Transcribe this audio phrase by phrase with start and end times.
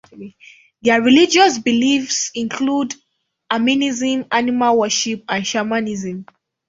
[0.81, 2.95] Their religious beliefs include
[3.51, 6.21] animism, animal worship, and shamanism.